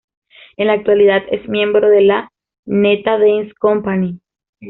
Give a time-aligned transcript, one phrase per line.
[0.57, 2.31] En la actualidad es miembro de la
[2.65, 4.19] "Neta Dance Company".